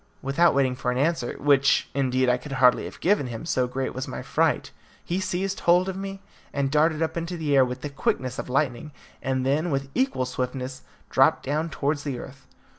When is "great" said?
3.67-3.93